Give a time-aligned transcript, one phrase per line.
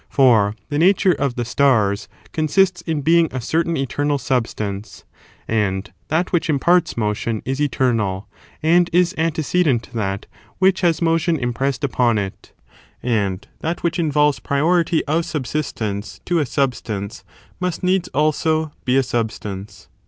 [0.09, 5.03] For the nature of the stars consists in being a certain eternal substance,^
[5.47, 8.27] and that which imparts motion is eternal,
[8.63, 10.25] and is antecedent to that
[10.57, 12.51] which has motion impressed upon it;
[13.03, 17.23] and that which involves priority of subsistence to a substance
[17.59, 19.87] must needs also be a substance.